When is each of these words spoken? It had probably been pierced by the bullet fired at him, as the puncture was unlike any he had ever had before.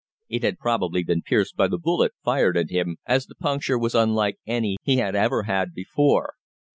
It 0.29 0.41
had 0.41 0.57
probably 0.57 1.03
been 1.03 1.21
pierced 1.21 1.55
by 1.55 1.67
the 1.67 1.77
bullet 1.77 2.13
fired 2.23 2.57
at 2.57 2.71
him, 2.71 2.97
as 3.05 3.27
the 3.27 3.35
puncture 3.35 3.77
was 3.77 3.93
unlike 3.93 4.39
any 4.47 4.77
he 4.81 4.95
had 4.97 5.13
ever 5.15 5.43
had 5.43 5.75
before. 5.75 6.33